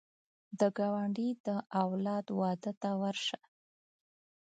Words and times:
د 0.59 0.61
ګاونډي 0.77 1.29
د 1.45 1.47
اولاد 1.83 2.25
واده 2.39 2.71
ته 2.81 2.89
ورشه 3.01 3.39